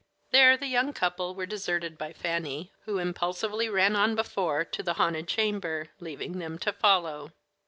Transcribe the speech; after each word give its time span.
There 0.31 0.57
the 0.57 0.65
young 0.65 0.93
couple 0.93 1.35
were 1.35 1.45
deserted 1.45 1.95
by 1.95 2.11
Fanny, 2.11 2.71
who 2.85 2.97
impulsively 2.97 3.69
ran 3.69 3.95
on 3.95 4.15
before 4.15 4.65
to 4.65 4.81
the 4.81 4.93
haunted 4.95 5.27
chamber, 5.27 5.89
leaving 5.99 6.39
them 6.39 6.57
to 6.57 6.73
follow. 6.73 7.33